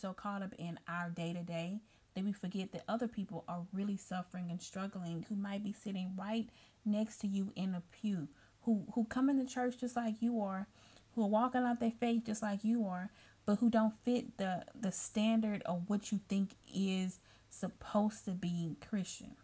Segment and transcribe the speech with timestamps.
[0.00, 1.80] so caught up in our day to day
[2.14, 6.12] that we forget that other people are really suffering and struggling who might be sitting
[6.18, 6.48] right
[6.84, 8.28] next to you in a pew,
[8.62, 10.66] who who come into church just like you are,
[11.14, 13.10] who are walking out their faith just like you are,
[13.46, 18.76] but who don't fit the the standard of what you think is supposed to be
[18.88, 19.36] Christian.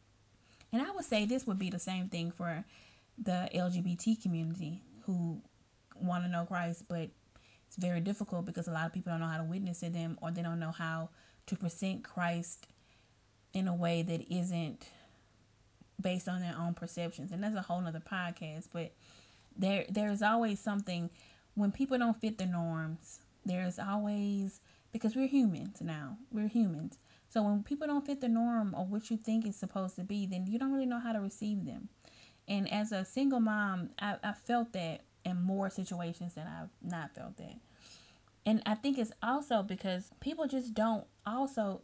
[0.72, 2.64] And I would say this would be the same thing for
[3.18, 5.40] the LGBT community who
[5.94, 7.10] want to know Christ, but
[7.78, 10.30] very difficult because a lot of people don't know how to witness to them or
[10.30, 11.10] they don't know how
[11.46, 12.66] to present Christ
[13.52, 14.88] in a way that isn't
[16.00, 17.32] based on their own perceptions.
[17.32, 18.68] And that's a whole nother podcast.
[18.72, 18.92] But
[19.56, 21.10] there there's always something
[21.54, 24.60] when people don't fit the norms, there's always
[24.92, 26.18] because we're humans now.
[26.30, 26.98] We're humans.
[27.28, 30.26] So when people don't fit the norm or what you think is supposed to be,
[30.26, 31.88] then you don't really know how to receive them.
[32.48, 37.14] And as a single mom, I, I felt that in more situations than I've not
[37.14, 37.56] felt that.
[38.46, 41.82] And I think it's also because people just don't also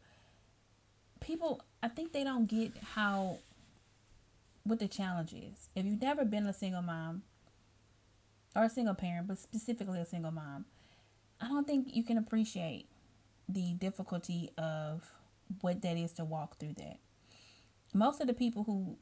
[1.20, 3.38] people I think they don't get how
[4.62, 5.69] what the challenge is.
[5.74, 7.22] If you've never been a single mom
[8.54, 10.66] or a single parent, but specifically a single mom,
[11.41, 12.86] I don't think you can appreciate
[13.48, 15.10] the difficulty of
[15.60, 16.98] what that is to walk through that.
[17.92, 18.97] Most of the people who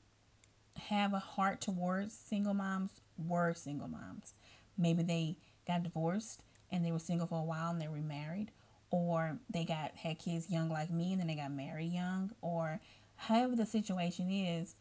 [0.89, 4.33] have a heart towards single moms were single moms.
[4.79, 5.37] Maybe they
[5.67, 6.43] got divorced
[6.73, 8.51] and they were single for a while and they remarried,
[8.91, 12.81] or they got had kids young like me and then they got married young, or
[13.17, 14.75] however the situation is.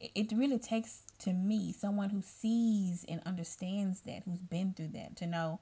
[0.00, 5.16] It really takes to me someone who sees and understands that, who's been through that,
[5.16, 5.60] to know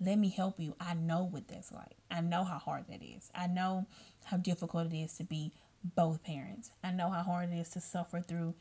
[0.00, 0.74] let me help you.
[0.80, 1.96] I know what that's like.
[2.10, 3.30] I know how hard that is.
[3.34, 3.86] I know
[4.24, 6.70] how difficult it is to be both parents.
[6.82, 8.54] I know how hard it is to suffer through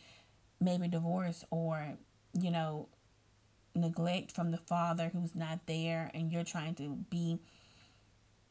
[0.60, 1.98] maybe divorce or,
[2.40, 2.88] you know,
[3.76, 7.40] neglect from the father who's not there and you're trying to be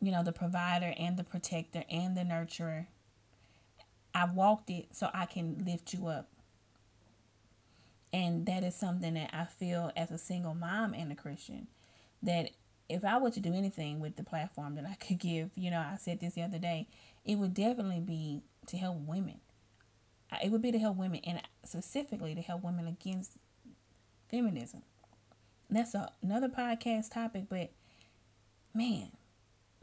[0.00, 2.86] you know the provider and the protector and the nurturer.
[4.14, 6.28] I walked it so i can lift you up.
[8.12, 11.68] And that is something that i feel as a single mom and a christian
[12.22, 12.50] that
[12.88, 15.78] if i were to do anything with the platform that i could give you know
[15.78, 16.86] i said this the other day
[17.24, 19.40] it would definitely be to help women.
[20.42, 23.32] It would be to help women and specifically to help women against
[24.30, 24.82] feminism
[25.76, 27.70] that's a, another podcast topic, but
[28.74, 29.12] man,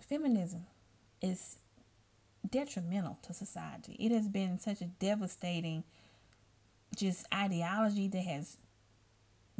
[0.01, 0.65] feminism
[1.21, 1.57] is
[2.49, 3.95] detrimental to society.
[3.99, 5.83] It has been such a devastating
[6.95, 8.57] just ideology that has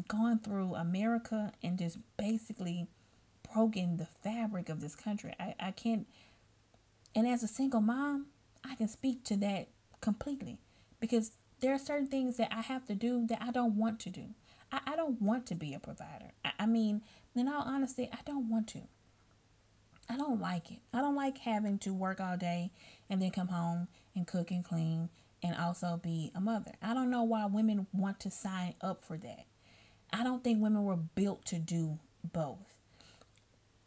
[0.08, 2.88] gone through America and just basically
[3.54, 5.34] broken the fabric of this country.
[5.40, 6.08] I, I can't
[7.16, 8.28] and as a single mom,
[8.64, 9.70] I can speak to that
[10.02, 10.60] completely
[11.00, 14.10] because there are certain things that I have to do that I don't want to
[14.10, 14.26] do.
[14.72, 16.32] I, I don't want to be a provider.
[16.44, 17.02] I, I mean,
[17.36, 18.82] in all honesty, I don't want to.
[20.10, 20.80] I don't like it.
[20.94, 22.72] I don't like having to work all day
[23.10, 25.10] and then come home and cook and clean
[25.44, 26.72] and also be a mother.
[26.82, 29.46] I don't know why women want to sign up for that.
[30.12, 32.76] I don't think women were built to do both.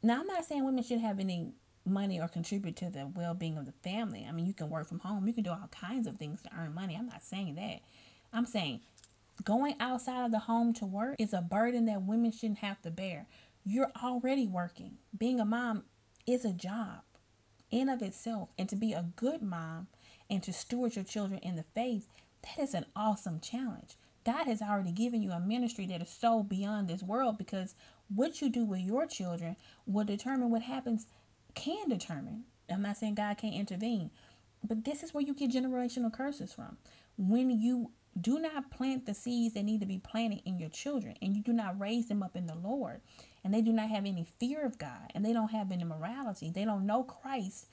[0.02, 1.52] Now, I'm not saying women should have any
[1.84, 4.24] money or contribute to the well being of the family.
[4.28, 6.50] I mean, you can work from home, you can do all kinds of things to
[6.56, 6.96] earn money.
[6.96, 7.80] I'm not saying that.
[8.32, 8.80] I'm saying
[9.42, 12.90] Going outside of the home to work is a burden that women shouldn't have to
[12.90, 13.26] bear.
[13.64, 14.98] You're already working.
[15.16, 15.84] Being a mom
[16.26, 17.00] is a job
[17.70, 18.50] in of itself.
[18.58, 19.88] And to be a good mom
[20.28, 22.08] and to steward your children in the faith,
[22.42, 23.96] that is an awesome challenge.
[24.24, 27.74] God has already given you a ministry that is so beyond this world because
[28.14, 31.06] what you do with your children will determine what happens,
[31.54, 32.44] can determine.
[32.70, 34.10] I'm not saying God can't intervene,
[34.62, 36.76] but this is where you get generational curses from.
[37.16, 41.16] When you do not plant the seeds that need to be planted in your children,
[41.22, 43.00] and you do not raise them up in the Lord,
[43.42, 46.50] and they do not have any fear of God, and they don't have any morality,
[46.50, 47.66] they don't know Christ,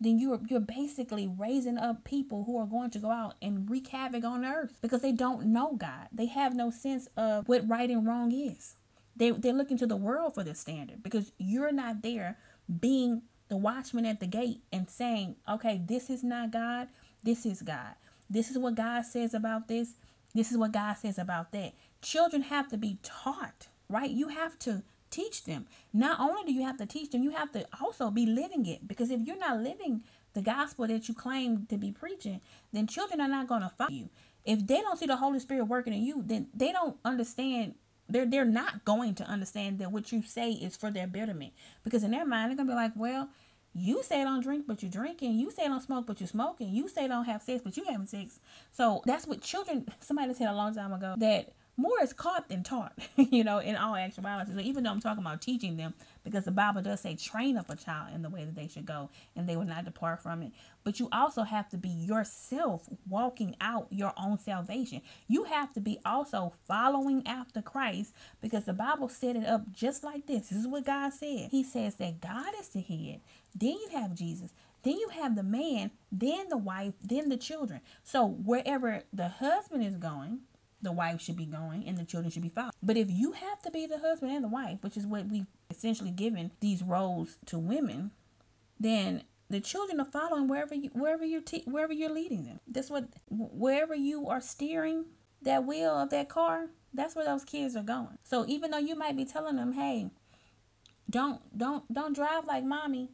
[0.00, 3.88] then you're you're basically raising up people who are going to go out and wreak
[3.88, 6.08] havoc on earth because they don't know God.
[6.12, 8.74] They have no sense of what right and wrong is.
[9.16, 12.38] They they're looking to the world for the standard because you're not there
[12.80, 16.88] being the watchman at the gate and saying, okay, this is not God,
[17.22, 17.94] this is God.
[18.28, 19.94] This is what God says about this.
[20.34, 21.74] This is what God says about that.
[22.02, 24.10] Children have to be taught, right?
[24.10, 25.66] You have to teach them.
[25.92, 28.86] Not only do you have to teach them, you have to also be living it.
[28.88, 32.40] Because if you're not living the gospel that you claim to be preaching,
[32.72, 34.10] then children are not going to follow you.
[34.44, 37.74] If they don't see the Holy Spirit working in you, then they don't understand.
[38.08, 41.52] They're they're not going to understand that what you say is for their betterment.
[41.84, 43.30] Because in their mind, they're gonna be like, well,
[43.74, 45.34] you say don't drink, but you're drinking.
[45.38, 46.68] You say don't smoke, but you're smoking.
[46.68, 48.38] You say don't have sex, but you having sex.
[48.70, 49.86] So that's what children.
[50.00, 53.76] Somebody said a long time ago that more is caught than taught, you know, in
[53.76, 54.52] all actuality.
[54.54, 57.68] So even though I'm talking about teaching them, because the Bible does say train up
[57.68, 60.42] a child in the way that they should go and they will not depart from
[60.42, 60.52] it.
[60.84, 65.02] But you also have to be yourself walking out your own salvation.
[65.26, 70.04] You have to be also following after Christ because the Bible set it up just
[70.04, 70.48] like this.
[70.48, 71.48] This is what God said.
[71.50, 73.20] He says that God is the head.
[73.54, 74.52] Then you have Jesus.
[74.84, 77.80] Then you have the man, then the wife, then the children.
[78.02, 80.40] So wherever the husband is going,
[80.84, 82.72] the wife should be going and the children should be following.
[82.82, 85.46] But if you have to be the husband and the wife, which is what we've
[85.70, 88.12] essentially given these roles to women,
[88.78, 92.60] then the children are following wherever you wherever you're te- wherever you're leading them.
[92.66, 95.06] That's what wherever you are steering
[95.42, 98.18] that wheel of that car, that's where those kids are going.
[98.22, 100.10] So even though you might be telling them, "Hey,
[101.08, 103.10] don't don't don't drive like mommy.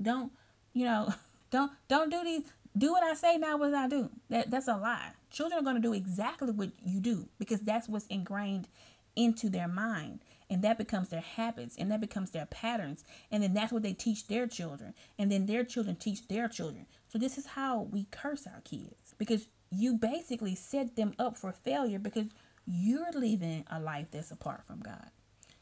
[0.00, 0.32] Don't,
[0.72, 1.14] you know,
[1.50, 2.42] don't don't do these
[2.76, 4.10] do what I say, not what I do.
[4.30, 5.12] That that's a lie.
[5.34, 8.68] Children are going to do exactly what you do because that's what's ingrained
[9.16, 10.20] into their mind.
[10.48, 13.04] And that becomes their habits and that becomes their patterns.
[13.32, 14.94] And then that's what they teach their children.
[15.18, 16.86] And then their children teach their children.
[17.08, 21.50] So this is how we curse our kids because you basically set them up for
[21.50, 22.28] failure because
[22.64, 25.10] you're living a life that's apart from god.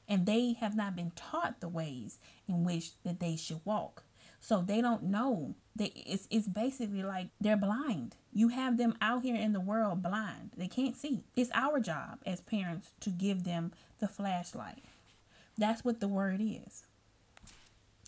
[0.06, 4.04] And they have not been taught the ways in which that they should walk
[4.42, 5.54] so they don't know.
[5.76, 8.16] They it's it's basically like they're blind.
[8.32, 10.50] You have them out here in the world blind.
[10.56, 11.22] They can't see.
[11.36, 14.82] It's our job as parents to give them the flashlight.
[15.56, 16.82] That's what the word is.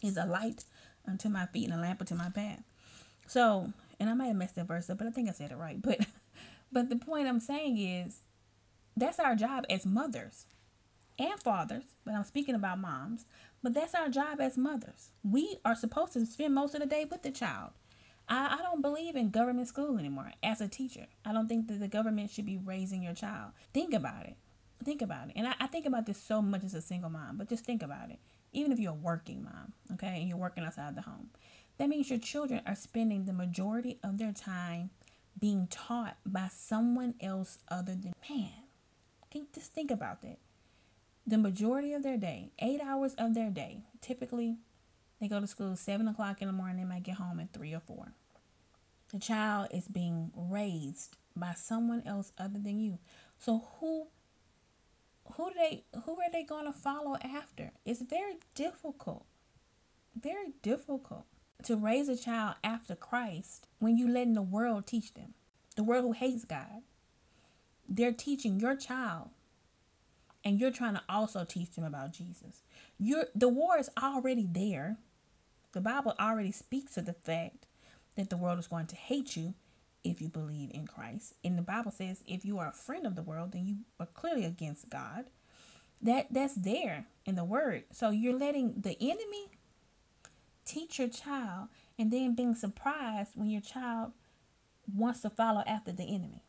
[0.03, 0.65] Is a light
[1.07, 2.65] unto my feet and a lamp unto my path.
[3.29, 5.57] So, and I might have messed that verse up, but I think I said it
[5.57, 5.81] right.
[5.81, 6.01] But
[6.73, 8.23] but the point I'm saying is
[8.97, 10.47] that's our job as mothers
[11.17, 13.25] and fathers, but I'm speaking about moms.
[13.65, 15.09] But that's our job as mothers.
[15.23, 17.71] We are supposed to spend most of the day with the child.
[18.29, 21.07] I, I don't believe in government school anymore as a teacher.
[21.25, 23.53] I don't think that the government should be raising your child.
[23.73, 24.37] Think about it.
[24.85, 25.33] Think about it.
[25.37, 27.83] And I, I think about this so much as a single mom, but just think
[27.83, 28.19] about it.
[28.53, 31.31] Even if you're a working mom, okay, and you're working outside the home,
[31.79, 34.91] that means your children are spending the majority of their time
[35.41, 38.51] being taught by someone else other than man.
[39.31, 40.39] Can just think about that
[41.27, 44.59] the majority of their day, eight hours of their day, typically
[45.21, 47.73] they go to school seven o'clock in the morning, they might get home at three
[47.73, 48.13] or four.
[49.13, 52.99] The child is being raised by someone else other than you.
[53.39, 54.09] So who
[55.33, 57.73] who they who are they going to follow after?
[57.85, 59.25] It's very difficult.
[60.15, 61.27] Very difficult
[61.65, 65.35] to raise a child after Christ when you letting the world teach them.
[65.77, 66.83] The world who hates God.
[67.89, 69.31] They're teaching your child
[70.45, 72.63] and you're trying to also teach them about Jesus.
[72.99, 74.99] You're the war is already there.
[75.73, 77.67] The Bible already speaks of the fact
[78.17, 79.55] that the world is going to hate you
[80.05, 81.35] if you believe in Christ.
[81.43, 84.07] And the Bible says if you are a friend of the world, then you are
[84.07, 85.25] clearly against God.
[86.01, 87.85] That that's there in the word.
[87.91, 89.51] So you're letting the enemy
[90.67, 91.69] teach your child
[91.99, 94.13] and then being surprised when your child
[94.93, 96.43] wants to follow after the enemy.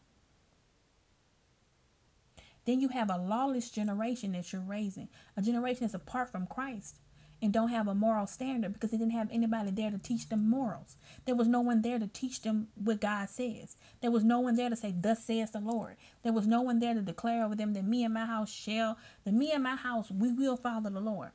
[2.65, 6.97] Then you have a lawless generation that you're raising, a generation that's apart from Christ
[7.41, 10.49] and don't have a moral standard because they didn't have anybody there to teach them
[10.49, 10.97] morals.
[11.25, 13.75] There was no one there to teach them what God says.
[14.01, 15.97] There was no one there to say, Thus says the Lord.
[16.23, 18.97] There was no one there to declare over them that me and my house shall,
[19.25, 21.31] that me and my house, we will follow the Lord.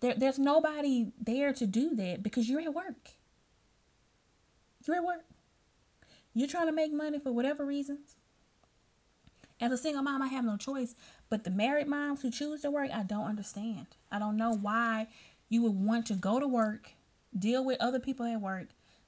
[0.00, 3.10] There, there's nobody there to do that because you're at work.
[4.86, 5.24] You're at work.
[6.34, 8.16] You're trying to make money for whatever reasons.
[9.64, 10.94] As a single mom, I have no choice.
[11.30, 13.86] But the married moms who choose to work, I don't understand.
[14.12, 15.08] I don't know why
[15.48, 16.90] you would want to go to work,
[17.36, 18.66] deal with other people at work,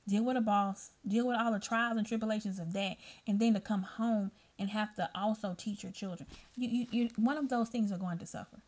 [0.08, 2.96] deal with a boss, deal with all the trials and tribulations of that,
[3.26, 6.26] and then to come home and have to also teach your children.
[6.56, 8.62] You, you, you one of those things are going to suffer.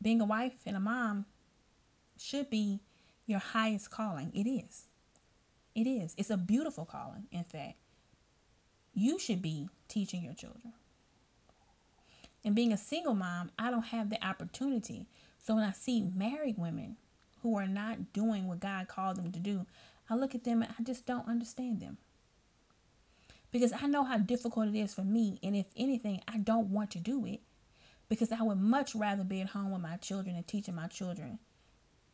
[0.00, 1.26] Being a wife and a mom
[2.16, 2.80] should be
[3.26, 4.32] your highest calling.
[4.34, 4.86] It is.
[5.74, 6.14] It is.
[6.16, 7.74] It's a beautiful calling, in fact
[8.98, 10.72] you should be teaching your children.
[12.44, 15.06] And being a single mom, I don't have the opportunity.
[15.38, 16.96] So when I see married women
[17.42, 19.66] who are not doing what God called them to do,
[20.08, 21.98] I look at them and I just don't understand them.
[23.50, 25.38] Because I know how difficult it is for me.
[25.42, 27.40] And if anything, I don't want to do it
[28.08, 31.38] because I would much rather be at home with my children and teaching my children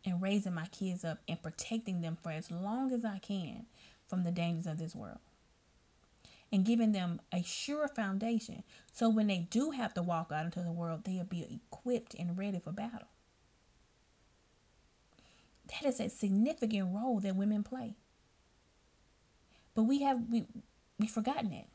[0.04, 3.66] and raising my kids up and protecting them for as long as I can
[4.08, 5.18] from the dangers of this world
[6.54, 10.60] and giving them a sure foundation so when they do have to walk out into
[10.60, 13.08] the world, they'll be equipped and ready for battle.
[15.66, 17.96] That is a significant role that women play.
[19.74, 20.44] But we have we
[20.96, 21.66] we've forgotten it.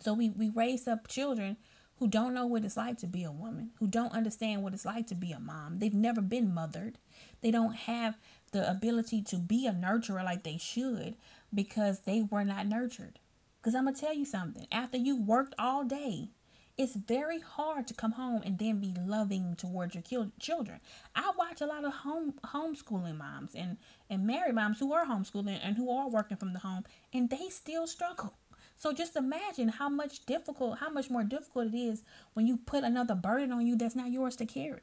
[0.00, 1.56] So we, we raise up children
[2.00, 4.84] who don't know what it's like to be a woman, who don't understand what it's
[4.84, 5.78] like to be a mom.
[5.78, 6.98] They've never been mothered.
[7.42, 8.18] They don't have
[8.50, 11.14] the ability to be a nurturer like they should
[11.54, 13.20] because they were not nurtured.
[13.68, 16.30] Because I'm going to tell you something after you worked all day,
[16.78, 20.80] it's very hard to come home and then be loving towards your children.
[21.14, 23.76] I watch a lot of home homeschooling moms and
[24.08, 27.50] and married moms who are homeschooling and who are working from the home and they
[27.50, 28.38] still struggle.
[28.74, 32.84] So just imagine how much difficult, how much more difficult it is when you put
[32.84, 34.80] another burden on you that's not yours to carry.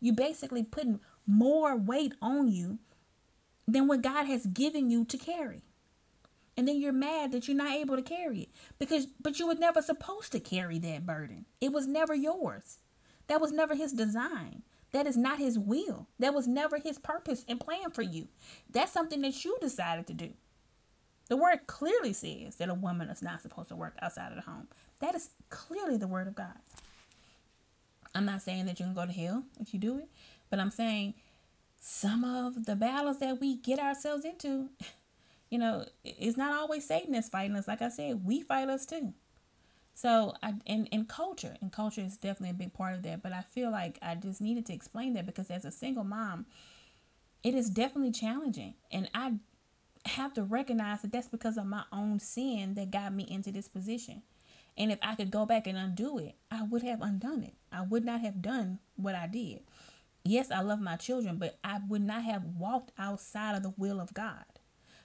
[0.00, 0.98] You basically putting
[1.28, 2.80] more weight on you
[3.68, 5.62] than what God has given you to carry.
[6.56, 9.54] And then you're mad that you're not able to carry it because but you were
[9.54, 11.46] never supposed to carry that burden.
[11.60, 12.78] It was never yours.
[13.26, 14.62] That was never his design.
[14.92, 16.06] That is not his will.
[16.20, 18.28] That was never his purpose and plan for you.
[18.70, 20.34] That's something that you decided to do.
[21.28, 24.48] The word clearly says that a woman is not supposed to work outside of the
[24.48, 24.68] home.
[25.00, 26.58] That is clearly the word of God.
[28.14, 30.08] I'm not saying that you can go to hell if you do it,
[30.50, 31.14] but I'm saying
[31.80, 34.68] some of the battles that we get ourselves into,
[35.50, 37.68] you know, it's not always Satan that's fighting us.
[37.68, 39.14] Like I said, we fight us too.
[39.94, 43.22] So, I, and, and culture, and culture is definitely a big part of that.
[43.22, 46.46] But I feel like I just needed to explain that because as a single mom,
[47.44, 48.74] it is definitely challenging.
[48.90, 49.34] And I
[50.06, 53.68] have to recognize that that's because of my own sin that got me into this
[53.68, 54.22] position.
[54.76, 57.54] And if I could go back and undo it, I would have undone it.
[57.70, 59.60] I would not have done what I did.
[60.24, 64.00] Yes, I love my children, but I would not have walked outside of the will
[64.00, 64.44] of God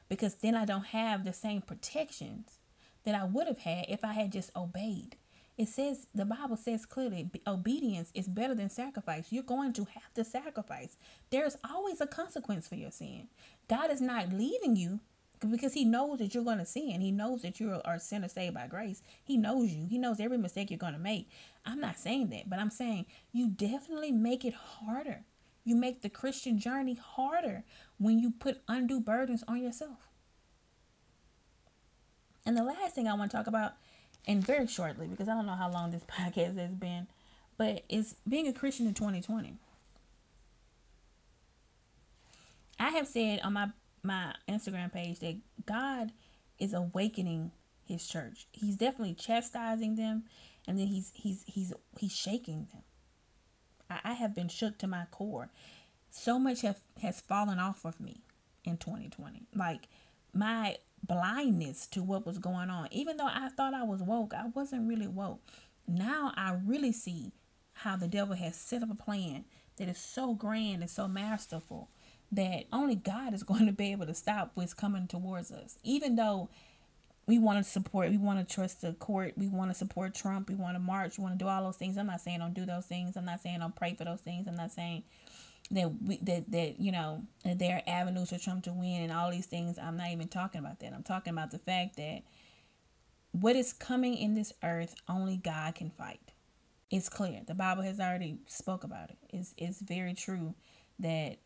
[0.10, 2.58] because then I don't have the same protections
[3.06, 5.16] that I would have had if I had just obeyed.
[5.58, 9.28] It says, the Bible says clearly, obedience is better than sacrifice.
[9.30, 10.96] You're going to have to sacrifice.
[11.32, 13.28] There's always a consequence for your sin.
[13.68, 15.02] God is not leaving you
[15.48, 17.02] because he knows that you're going to sin.
[17.02, 19.02] He knows that you are a sinner saved by grace.
[19.24, 19.86] He knows you.
[19.86, 21.30] He knows every mistake you're going to make.
[21.66, 25.26] I'm not saying that, but I'm saying you definitely make it harder.
[25.64, 27.64] You make the Christian journey harder
[27.98, 30.00] when you put undue burdens on yourself.
[32.46, 33.74] And the last thing I want to talk about
[34.26, 37.08] and very shortly because I don't know how long this podcast has been,
[37.58, 39.58] but it's being a Christian in 2020.
[42.80, 43.70] I have said on my
[44.02, 45.36] my Instagram page that
[45.66, 46.14] God
[46.58, 47.52] is awakening
[47.84, 48.48] his church.
[48.52, 50.24] He's definitely chastising them
[50.70, 52.84] and then he's he's he's he's shaking them.
[53.90, 55.50] I, have been shook to my core.
[56.12, 58.22] So much have has fallen off of me
[58.64, 59.44] in 2020.
[59.56, 59.88] Like
[60.34, 62.88] my blindness to what was going on.
[62.92, 65.42] Even though I thought I was woke, I wasn't really woke.
[65.88, 67.32] Now I really see
[67.74, 69.46] how the devil has set up a plan
[69.78, 71.90] that is so grand and so masterful
[72.32, 75.78] that only God is going to be able to stop what's coming towards us.
[75.84, 76.50] Even though
[77.30, 80.50] we want to support, we want to trust the court, we want to support Trump,
[80.50, 81.96] we want to march, we want to do all those things.
[81.96, 83.16] I'm not saying don't do those things.
[83.16, 84.48] I'm not saying don't pray for those things.
[84.48, 85.04] I'm not saying
[85.70, 89.14] that we that that you know that there are avenues for Trump to win and
[89.14, 89.78] all these things.
[89.78, 90.92] I'm not even talking about that.
[90.92, 92.24] I'm talking about the fact that
[93.32, 96.32] what is coming in this earth only God can fight.
[96.90, 97.42] It's clear.
[97.46, 99.18] The Bible has already spoke about it.
[99.30, 100.56] It's it's very true
[100.98, 101.38] that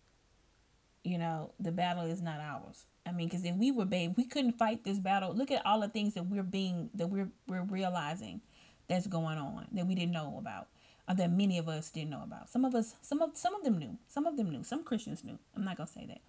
[1.03, 2.85] you know the battle is not ours.
[3.05, 5.33] I mean, because if we were babe, we couldn't fight this battle.
[5.33, 8.41] Look at all the things that we're being that we're we're realizing
[8.88, 10.67] that's going on that we didn't know about
[11.07, 12.50] or that many of us didn't know about.
[12.50, 13.98] Some of us, some of some of them knew.
[14.07, 14.63] Some of them knew.
[14.63, 15.38] Some Christians knew.
[15.55, 16.22] I'm not gonna say that,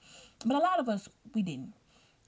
[0.44, 1.74] but a lot of us we didn't.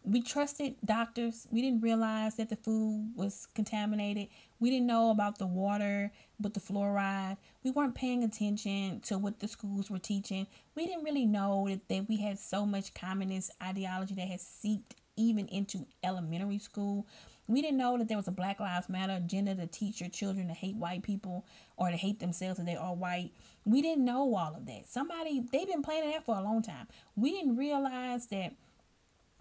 [0.08, 1.48] We trusted doctors.
[1.50, 4.28] We didn't realize that the food was contaminated.
[4.60, 7.38] We didn't know about the water with the fluoride.
[7.64, 10.46] We weren't paying attention to what the schools were teaching.
[10.76, 14.94] We didn't really know that, that we had so much communist ideology that has seeped
[15.16, 17.04] even into elementary school.
[17.48, 20.46] We didn't know that there was a Black Lives Matter agenda to teach your children
[20.46, 21.44] to hate white people
[21.76, 23.32] or to hate themselves if they are white.
[23.64, 24.88] We didn't know all of that.
[24.88, 26.86] Somebody, they've been planning that for a long time.
[27.16, 28.52] We didn't realize that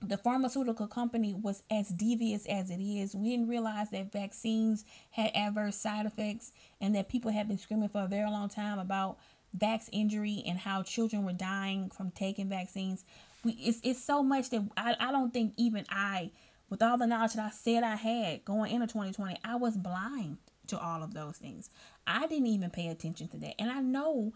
[0.10, 3.16] the pharmaceutical company was as devious as it is.
[3.16, 7.90] We didn't realize that vaccines had adverse side effects and that people had been screaming
[7.90, 9.18] for a very long time about
[9.58, 13.04] vax injury and how children were dying from taking vaccines.
[13.44, 16.32] We, it's, it's so much that I, I don't think even I
[16.70, 20.38] with all the knowledge that I said I had going into 2020, I was blind
[20.68, 21.70] to all of those things.
[22.08, 23.56] I didn't even pay attention to that.
[23.60, 24.34] And I know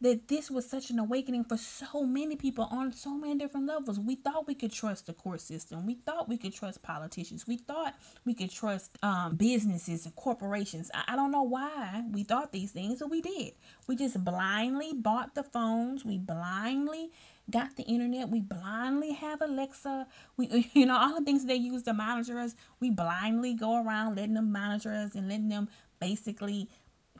[0.00, 3.98] that this was such an awakening for so many people on so many different levels.
[3.98, 5.86] We thought we could trust the court system.
[5.86, 7.46] We thought we could trust politicians.
[7.46, 10.90] We thought we could trust um, businesses and corporations.
[10.92, 13.52] I, I don't know why we thought these things, but we did.
[13.86, 16.04] We just blindly bought the phones.
[16.04, 17.10] We blindly
[17.50, 18.28] got the internet.
[18.28, 20.06] We blindly have Alexa.
[20.36, 22.54] We, you know, all the things they use to monitor us.
[22.80, 25.68] We blindly go around letting them monitor us and letting them
[26.00, 26.68] basically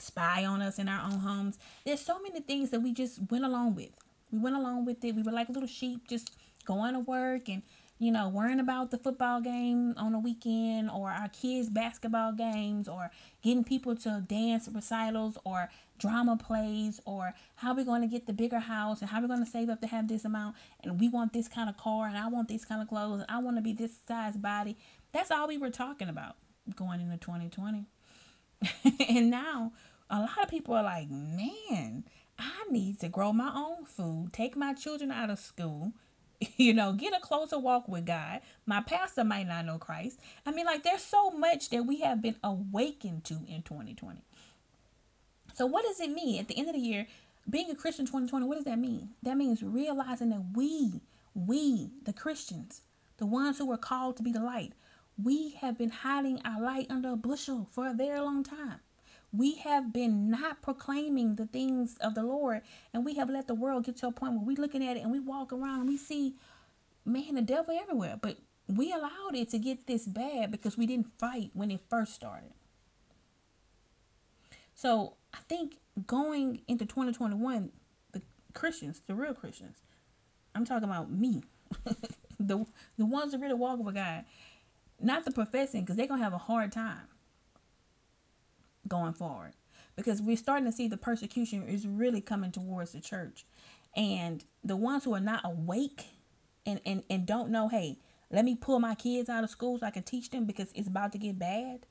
[0.01, 1.59] spy on us in our own homes.
[1.85, 3.91] There's so many things that we just went along with.
[4.31, 5.15] We went along with it.
[5.15, 7.63] We were like little sheep just going to work and,
[7.99, 12.89] you know, worrying about the football game on the weekend or our kids' basketball games
[12.89, 13.11] or
[13.43, 18.33] getting people to dance recitals or drama plays or how we're going to get the
[18.33, 21.09] bigger house and how we're going to save up to have this amount and we
[21.09, 23.57] want this kind of car and I want these kind of clothes and I want
[23.57, 24.77] to be this size body.
[25.13, 26.37] That's all we were talking about
[26.75, 27.87] going into 2020.
[29.09, 29.73] and now
[30.11, 32.05] a lot of people are like, man,
[32.39, 35.93] I need to grow my own food, take my children out of school,
[36.57, 38.41] you know, get a closer walk with God.
[38.67, 40.21] My pastor might not know Christ.
[40.45, 44.23] I mean, like, there's so much that we have been awakened to in 2020.
[45.55, 47.07] So, what does it mean at the end of the year?
[47.49, 49.11] Being a Christian 2020, what does that mean?
[49.23, 51.01] That means realizing that we,
[51.33, 52.83] we, the Christians,
[53.19, 54.73] the ones who were called to be the light,
[55.23, 58.81] we have been hiding our light under a bushel for a very long time.
[59.33, 63.55] We have been not proclaiming the things of the Lord, and we have let the
[63.55, 65.89] world get to a point where we're looking at it and we walk around and
[65.89, 66.35] we see,
[67.05, 68.19] man, the devil everywhere.
[68.21, 72.15] But we allowed it to get this bad because we didn't fight when it first
[72.15, 72.53] started.
[74.75, 77.71] So I think going into 2021,
[78.13, 79.79] the Christians, the real Christians,
[80.55, 81.43] I'm talking about me,
[82.41, 82.67] the
[82.99, 84.25] the ones that really walk with God,
[85.01, 87.09] not the professing because they're going to have a hard time
[88.89, 89.53] going forward.
[89.95, 93.47] Because we're starting to see the persecution is really coming towards the church.
[93.97, 96.07] And the ones who are not awake
[96.67, 97.99] and and, and don't know hey
[98.31, 100.89] let me pull my kids out of school so i can teach them because it's
[100.89, 101.87] about to get bad.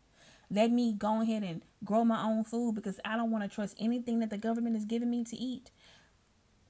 [0.51, 3.75] Let me go ahead and grow my own food because i don't want to trust
[3.79, 5.71] anything that the government is giving me to eat.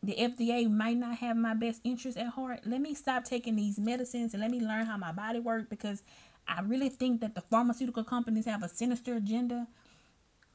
[0.03, 2.61] The FDA might not have my best interest at heart.
[2.63, 6.03] Let me stop taking these medicines and let me learn how my body works because
[6.47, 9.67] I really think that the pharmaceutical companies have a sinister agenda.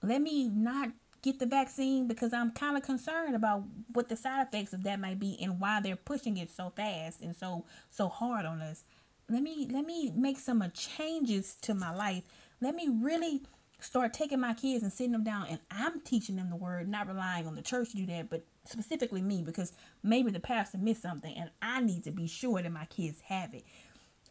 [0.03, 0.91] Let me not
[1.23, 5.01] get the vaccine because I'm kind of concerned about what the side effects of that
[5.01, 8.85] might be and why they're pushing it so fast and so so hard on us.
[9.29, 12.23] Let me let me make some changes to my life.
[12.61, 13.43] Let me really
[13.81, 17.09] start taking my kids and sitting them down and I'm teaching them the word, not
[17.09, 19.73] relying on the church to do that, but specifically me because
[20.03, 23.55] maybe the pastor missed something and I need to be sure that my kids have
[23.55, 23.65] it.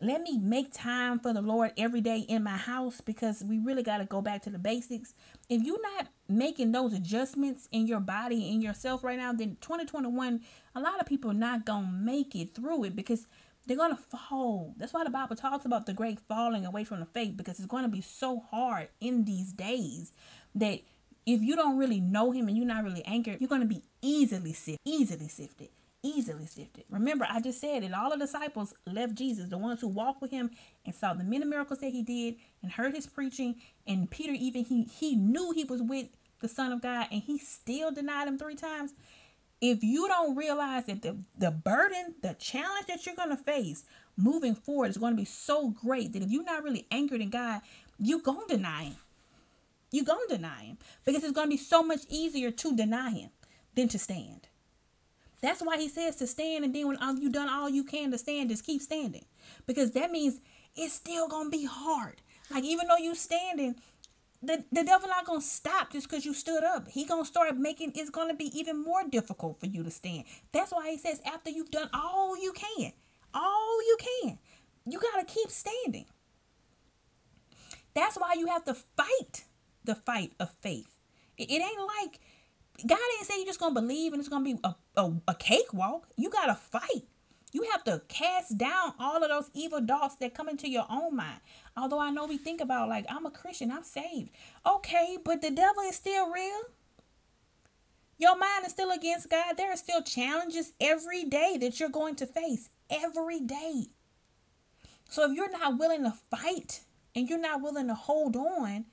[0.02, 3.84] Let me make time for the Lord every day in my house because we really
[3.84, 5.14] got to go back to the basics.
[5.50, 10.40] If you're not making those adjustments in your body in yourself right now, then 2021,
[10.74, 13.28] a lot of people are not going to make it through it because
[13.68, 14.74] they're going to fall.
[14.78, 17.68] That's why the Bible talks about the great falling away from the faith because it's
[17.68, 20.14] going to be so hard in these days
[20.56, 20.80] that
[21.26, 23.84] if you don't really know him and you're not really anchored, you're going to be
[24.02, 25.70] easily sifted, easily sifted,
[26.04, 26.86] easily sifted.
[26.90, 30.32] Remember, I just said that all the disciples left Jesus, the ones who walked with
[30.32, 30.52] him
[30.86, 33.56] and saw the many miracles that he did and heard his preaching.
[33.88, 36.08] And Peter, even he he knew he was with
[36.42, 38.94] the Son of God, and he still denied him three times.
[39.62, 43.84] If you don't realize that the, the burden, the challenge that you're going to face
[44.16, 47.30] moving forward is going to be so great that if you're not really anchored in
[47.30, 47.60] God,
[47.98, 48.96] you're going to deny him
[49.92, 53.12] you're going to deny him because it's going to be so much easier to deny
[53.12, 53.30] him
[53.76, 54.48] than to stand.
[55.42, 58.18] That's why he says to stand, and then when you've done all you can to
[58.18, 59.26] stand, just keep standing.
[59.66, 60.42] Because that means
[60.76, 62.22] it's still to be hard.
[62.52, 63.76] Like, even though you standing,
[64.42, 66.88] the, the devil not to stop just because you stood up.
[66.88, 70.24] He to start making, it's to be even more difficult for you to stand.
[70.52, 72.92] That's why he says after you've done all you can,
[73.34, 74.40] all you can,
[74.86, 76.06] you got to keep standing.
[77.94, 79.44] That's why you have to fight
[79.84, 80.96] the fight of faith.
[81.38, 82.20] It, it ain't like
[82.88, 86.08] God ain't say you're just gonna believe and it's gonna be a, a, a cakewalk.
[86.16, 87.04] You gotta fight.
[87.52, 91.16] You have to cast down all of those evil thoughts that come into your own
[91.16, 91.40] mind.
[91.76, 94.30] Although I know we think about like I'm a Christian, I'm saved.
[94.66, 96.62] Okay, but the devil is still real.
[98.20, 99.56] Your mind is still against God.
[99.58, 102.70] There are still challenges every day that you're going to face.
[102.90, 103.86] Every day.
[105.10, 106.82] So if you're not willing to fight
[107.16, 108.86] and you're not willing to hold on,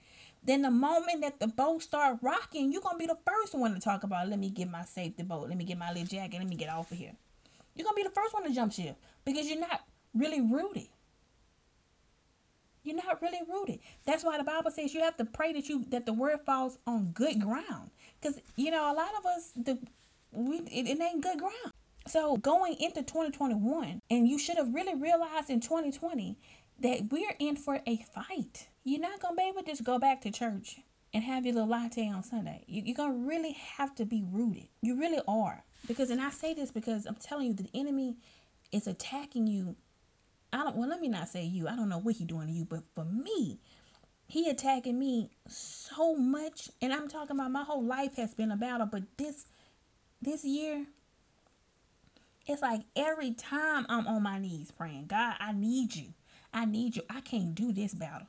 [0.46, 3.80] then the moment that the boat start rocking, you're gonna be the first one to
[3.80, 4.28] talk about.
[4.28, 5.48] Let me get my safety boat.
[5.48, 6.38] Let me get my little jacket.
[6.38, 7.12] Let me get off of here.
[7.74, 10.88] You're gonna be the first one to jump ship because you're not really rooted.
[12.85, 13.80] You're not really rooted.
[14.04, 16.78] That's why the Bible says you have to pray that you that the word falls
[16.87, 17.90] on good ground.
[18.20, 19.78] Because you know a lot of us the
[20.30, 21.72] we it, it ain't good ground.
[22.06, 26.38] So going into 2021, and you should have really realized in 2020
[26.80, 28.68] that we're in for a fight.
[28.87, 30.79] You're not gonna be able to just go back to church
[31.12, 32.62] and have your little latte on Sunday.
[32.68, 34.68] You, are gonna really have to be rooted.
[34.81, 35.64] You really are.
[35.88, 38.16] Because and I say this because I'm telling you the enemy
[38.70, 39.75] is attacking you.
[40.53, 41.66] I don't well let me not say you.
[41.66, 43.59] I don't know what he's doing to you, but for me,
[44.29, 46.70] he attacking me so much.
[46.81, 49.46] And I'm talking about my whole life has been a battle, but this
[50.22, 50.87] this year
[52.46, 56.14] it's like every time I'm on my knees praying, God, I need you.
[56.55, 57.03] I need you.
[57.11, 58.29] I can't do this battle.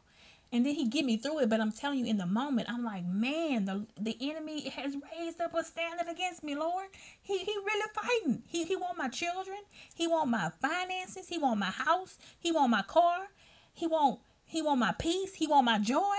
[0.51, 1.49] And then he get me through it.
[1.49, 5.41] But I'm telling you, in the moment, I'm like, man, the the enemy has raised
[5.41, 6.87] up a standard against me, Lord.
[7.21, 8.43] He he really fighting.
[8.47, 9.57] He he want my children.
[9.93, 11.27] He want my finances.
[11.27, 12.17] He want my house.
[12.39, 13.27] He want my car.
[13.73, 15.35] He want he want my peace.
[15.35, 16.15] He want my joy.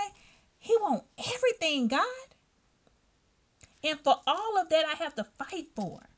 [0.59, 2.05] He want everything, God.
[3.83, 6.09] And for all of that, I have to fight for.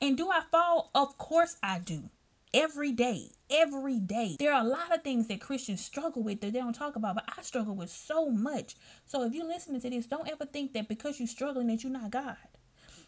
[0.00, 0.90] And do I fall?
[0.94, 2.08] Of course I do.
[2.52, 4.34] Every day, every day.
[4.40, 7.14] There are a lot of things that Christians struggle with that they don't talk about,
[7.14, 8.74] but I struggle with so much.
[9.06, 11.92] So if you're listening to this, don't ever think that because you're struggling that you're
[11.92, 12.36] not God.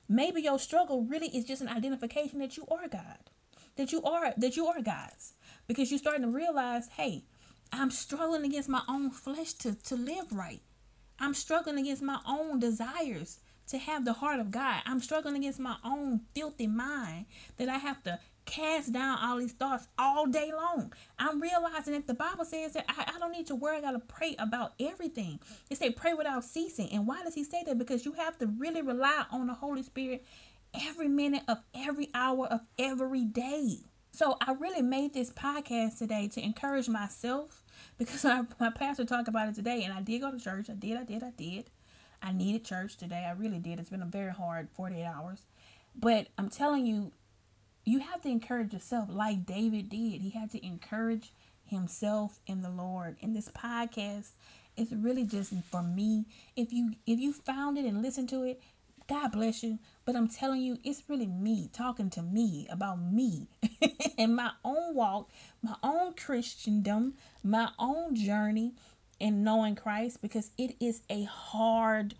[0.09, 3.19] Maybe your struggle really is just an identification that you are God.
[3.75, 5.33] That you are that you are God's.
[5.67, 7.25] Because you're starting to realize, hey,
[7.73, 10.61] I'm struggling against my own flesh to, to live right.
[11.19, 14.83] I'm struggling against my own desires to have the heart of God.
[14.87, 17.27] I'm struggling against my own filthy mind
[17.57, 20.93] that I have to cast down all these thoughts all day long.
[21.19, 23.99] I'm realizing that the Bible says that I, I don't need to worry, I gotta
[23.99, 25.41] pray about everything.
[25.71, 26.91] It say pray without ceasing.
[26.93, 27.79] And why does he say that?
[27.79, 30.25] Because you have to really rely on the Holy Spirit
[30.75, 33.79] every minute of every hour of every day.
[34.13, 37.63] So I really made this podcast today to encourage myself
[37.99, 40.69] because I, my pastor talked about it today and I did go to church.
[40.69, 41.71] I did, I did, I did.
[42.23, 43.27] I needed church today.
[43.27, 43.81] I really did.
[43.81, 45.43] It's been a very hard 48 hours.
[45.95, 47.13] But I'm telling you,
[47.85, 50.21] you have to encourage yourself like David did.
[50.21, 51.33] He had to encourage
[51.67, 53.17] himself in the Lord.
[53.23, 54.31] And this podcast
[54.77, 56.27] is really just for me.
[56.57, 58.61] If you if you found it and listened to it,
[59.09, 59.79] God bless you.
[60.05, 63.49] But I'm telling you, it's really me talking to me about me
[64.19, 65.31] and my own walk,
[65.63, 68.75] my own Christendom, my own journey
[69.19, 72.15] in knowing Christ because it is a hard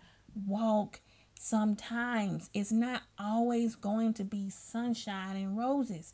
[0.47, 0.99] walk
[1.43, 2.49] sometimes.
[2.53, 6.13] It's not always going to be sunshine and roses.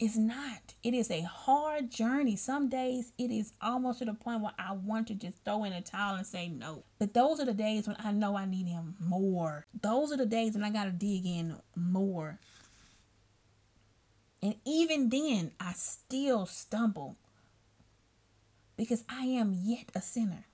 [0.00, 0.74] It's not.
[0.82, 2.34] It is a hard journey.
[2.36, 5.72] Some days it is almost to the point where I want to just throw in
[5.72, 6.84] a towel and say no.
[6.98, 9.66] But those are the days when I know I need him more.
[9.80, 12.40] Those are the days when I got to dig in more.
[14.42, 17.16] And even then, I still stumble
[18.76, 20.46] because I am yet a sinner.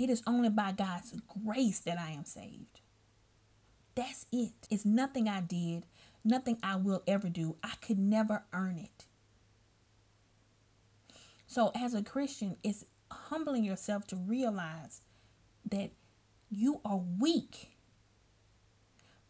[0.00, 2.80] It is only by God's grace that I am saved.
[3.94, 4.54] That's it.
[4.70, 5.84] It's nothing I did,
[6.24, 7.56] nothing I will ever do.
[7.62, 9.04] I could never earn it.
[11.46, 15.02] So, as a Christian, it's humbling yourself to realize
[15.70, 15.90] that
[16.48, 17.76] you are weak.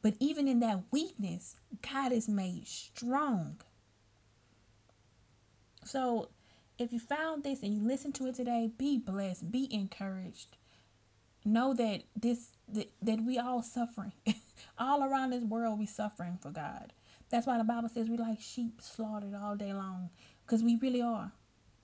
[0.02, 3.60] But even in that weakness, God is made strong.
[5.84, 6.28] So,
[6.78, 10.58] if you found this and you listened to it today, be blessed, be encouraged.
[11.44, 14.12] Know that this that, that we all suffering.
[14.78, 16.92] all around this world we suffering for God.
[17.30, 20.10] That's why the Bible says we like sheep slaughtered all day long.
[20.44, 21.32] Because we really are.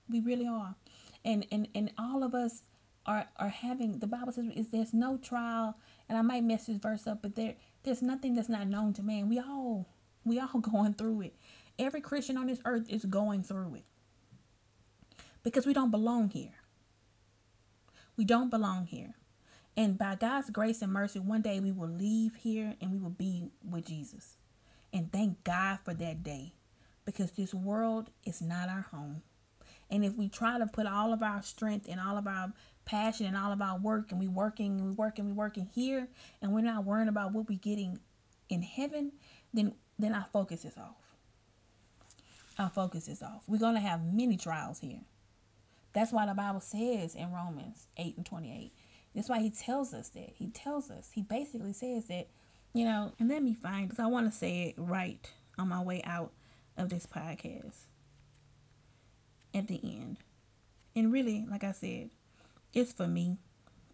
[0.09, 0.75] We really are.
[1.25, 2.63] And and and all of us
[3.05, 6.77] are are having the Bible says is there's no trial, and I might mess this
[6.77, 9.29] verse up, but there there's nothing that's not known to man.
[9.29, 9.87] We all
[10.23, 11.35] we all going through it.
[11.79, 13.85] Every Christian on this earth is going through it
[15.43, 16.55] because we don't belong here.
[18.17, 19.13] We don't belong here.
[19.77, 23.11] And by God's grace and mercy, one day we will leave here and we will
[23.11, 24.35] be with Jesus.
[24.91, 26.55] And thank God for that day
[27.05, 29.21] because this world is not our home.
[29.91, 32.53] And if we try to put all of our strength and all of our
[32.85, 35.69] passion and all of our work and we working and we working and we working
[35.73, 36.07] here
[36.41, 37.99] and we're not worrying about what we're getting
[38.49, 39.11] in heaven,
[39.53, 41.15] then then our focus is off.
[42.57, 43.43] Our focus is off.
[43.47, 45.01] We're gonna have many trials here.
[45.93, 48.71] That's why the Bible says in Romans 8 and 28.
[49.17, 50.33] That's why he tells us that.
[50.35, 52.27] He tells us, he basically says that,
[52.73, 55.27] you know, and let me find, because I want to say it right
[55.57, 56.31] on my way out
[56.77, 57.87] of this podcast
[59.55, 60.17] at the end.
[60.95, 62.11] And really, like I said,
[62.75, 63.39] it's for me.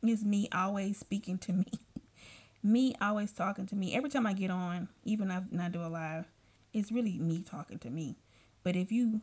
[0.01, 1.71] It's me always speaking to me.
[2.63, 3.95] me always talking to me.
[3.95, 6.25] Every time I get on, even if I do a live,
[6.73, 8.17] it's really me talking to me.
[8.61, 9.21] But if you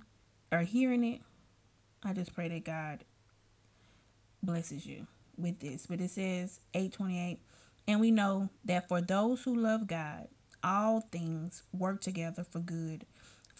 [0.51, 1.21] are hearing it
[2.03, 3.05] I just pray that God
[4.43, 5.07] blesses you
[5.43, 5.87] with this.
[5.87, 7.39] But it says 828
[7.87, 10.29] And we know that for those who love God,
[10.63, 13.07] all things work together for good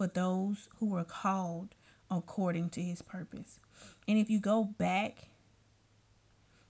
[0.01, 1.75] for those who are called
[2.11, 3.59] according to his purpose.
[4.09, 5.29] And if you go back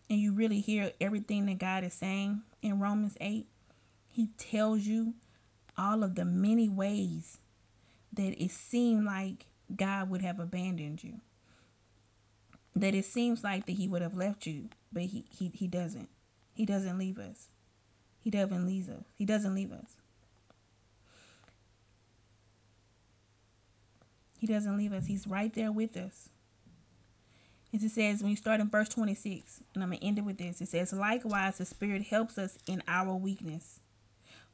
[0.09, 3.47] and you really hear everything that God is saying in Romans 8,
[4.09, 5.15] he tells you
[5.79, 7.39] all of the many ways
[8.13, 11.21] that it seemed like God would have abandoned you.
[12.81, 16.09] That it seems like that he would have left you, but he, he, he doesn't.
[16.55, 17.49] He doesn't leave us.
[18.21, 19.05] He doesn't leave us.
[19.17, 19.97] He doesn't leave us.
[24.39, 25.07] He doesn't leave us.
[25.07, 26.31] He's right there with us.
[27.75, 30.25] As it says, when you start in verse 26, and I'm going to end it
[30.25, 33.81] with this it says, Likewise, the Spirit helps us in our weakness.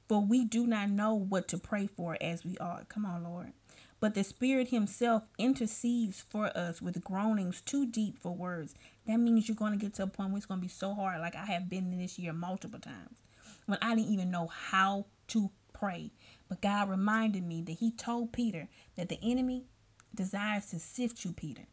[0.08, 2.88] For we do not know what to pray for as we ought.
[2.88, 3.52] Come on, Lord.
[3.98, 8.74] But the Spirit Himself intercedes for us with groanings too deep for words.
[9.06, 10.94] That means you're going to get to a point where it's going to be so
[10.94, 13.22] hard, like I have been this year multiple times,
[13.64, 16.12] when I didn't even know how to pray.
[16.48, 19.64] But God reminded me that He told Peter that the enemy
[20.14, 21.66] desires to sift you, Peter.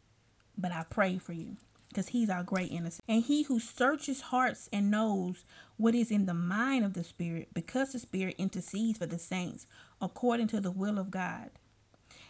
[0.56, 1.56] But I pray for you
[1.88, 3.04] because he's our great innocent.
[3.08, 5.44] And he who searches hearts and knows
[5.76, 9.66] what is in the mind of the Spirit, because the Spirit intercedes for the saints
[10.00, 11.50] according to the will of God.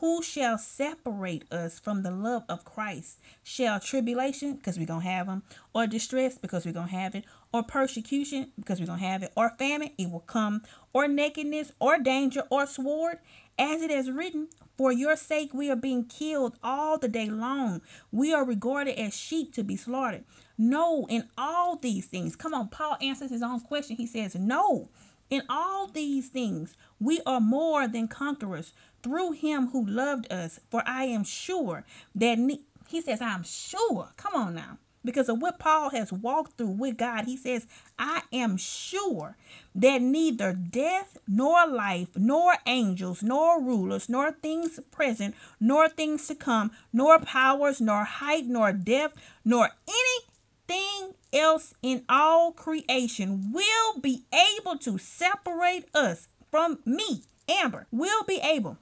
[0.00, 3.20] Who shall separate us from the love of Christ?
[3.42, 5.42] Shall tribulation, because we're going to have them,
[5.74, 9.22] or distress, because we're going to have it, or persecution, because we're going to have
[9.22, 10.62] it, or famine, it will come,
[10.94, 13.18] or nakedness, or danger, or sword?
[13.58, 17.82] As it is written, For your sake we are being killed all the day long.
[18.10, 20.24] We are regarded as sheep to be slaughtered.
[20.56, 22.36] No, in all these things.
[22.36, 23.96] Come on, Paul answers his own question.
[23.96, 24.88] He says, No,
[25.30, 30.60] in all these things we are more than conquerors through him who loved us.
[30.70, 31.84] For I am sure
[32.14, 34.10] that ne- he says, I'm sure.
[34.16, 34.78] Come on now.
[35.02, 37.66] Because of what Paul has walked through with God, he says,
[37.98, 39.36] I am sure
[39.74, 46.34] that neither death, nor life, nor angels, nor rulers, nor things present, nor things to
[46.34, 54.24] come, nor powers, nor height, nor depth, nor anything else in all creation will be
[54.58, 58.76] able to separate us from me, Amber, will be able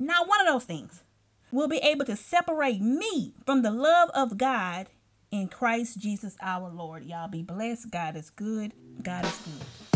[0.00, 1.02] not one of those things
[1.52, 4.88] will be able to separate me from the love of God
[5.30, 7.04] in Christ Jesus our Lord.
[7.04, 7.90] Y'all be blessed.
[7.90, 8.72] God is good.
[9.02, 9.89] God is good.